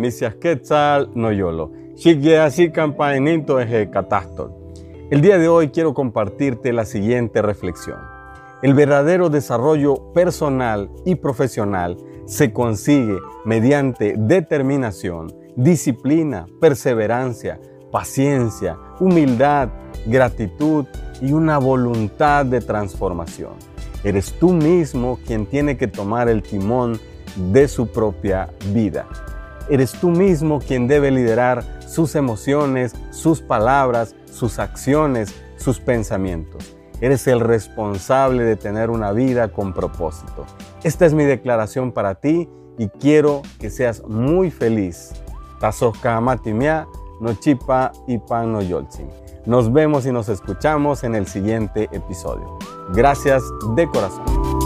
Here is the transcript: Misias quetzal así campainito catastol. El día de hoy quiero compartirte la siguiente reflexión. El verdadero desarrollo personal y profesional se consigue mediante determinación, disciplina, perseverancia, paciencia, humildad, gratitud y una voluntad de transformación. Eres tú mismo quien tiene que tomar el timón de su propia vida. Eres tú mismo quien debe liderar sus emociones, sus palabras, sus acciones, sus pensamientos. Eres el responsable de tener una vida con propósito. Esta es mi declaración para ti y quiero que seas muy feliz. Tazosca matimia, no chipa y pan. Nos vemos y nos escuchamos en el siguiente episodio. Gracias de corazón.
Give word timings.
Misias 0.00 0.36
quetzal 0.36 1.10
así 2.38 2.70
campainito 2.70 3.58
catastol. 3.90 4.54
El 5.10 5.20
día 5.20 5.36
de 5.36 5.48
hoy 5.48 5.70
quiero 5.70 5.94
compartirte 5.94 6.72
la 6.72 6.84
siguiente 6.84 7.42
reflexión. 7.42 7.98
El 8.62 8.74
verdadero 8.74 9.30
desarrollo 9.30 10.12
personal 10.12 10.90
y 11.04 11.16
profesional 11.16 11.96
se 12.24 12.52
consigue 12.52 13.18
mediante 13.44 14.14
determinación, 14.16 15.34
disciplina, 15.56 16.46
perseverancia, 16.60 17.58
paciencia, 17.90 18.78
humildad, 19.00 19.70
gratitud 20.06 20.86
y 21.20 21.32
una 21.32 21.58
voluntad 21.58 22.46
de 22.46 22.60
transformación. 22.60 23.54
Eres 24.04 24.34
tú 24.38 24.52
mismo 24.52 25.18
quien 25.26 25.46
tiene 25.46 25.76
que 25.76 25.88
tomar 25.88 26.28
el 26.28 26.44
timón 26.44 27.00
de 27.38 27.68
su 27.68 27.88
propia 27.88 28.50
vida. 28.72 29.06
Eres 29.70 29.92
tú 29.92 30.10
mismo 30.10 30.60
quien 30.60 30.88
debe 30.88 31.10
liderar 31.10 31.62
sus 31.86 32.14
emociones, 32.14 32.94
sus 33.10 33.40
palabras, 33.40 34.14
sus 34.32 34.58
acciones, 34.58 35.34
sus 35.56 35.78
pensamientos. 35.80 36.74
Eres 37.00 37.26
el 37.26 37.40
responsable 37.40 38.42
de 38.44 38.56
tener 38.56 38.90
una 38.90 39.12
vida 39.12 39.48
con 39.48 39.72
propósito. 39.72 40.46
Esta 40.82 41.06
es 41.06 41.14
mi 41.14 41.24
declaración 41.24 41.92
para 41.92 42.16
ti 42.16 42.48
y 42.76 42.88
quiero 42.88 43.42
que 43.58 43.70
seas 43.70 44.02
muy 44.06 44.50
feliz. 44.50 45.12
Tazosca 45.60 46.20
matimia, 46.20 46.86
no 47.20 47.34
chipa 47.34 47.92
y 48.06 48.18
pan. 48.18 48.56
Nos 49.46 49.72
vemos 49.72 50.06
y 50.06 50.12
nos 50.12 50.28
escuchamos 50.28 51.04
en 51.04 51.14
el 51.14 51.26
siguiente 51.26 51.88
episodio. 51.92 52.58
Gracias 52.92 53.42
de 53.76 53.86
corazón. 53.88 54.57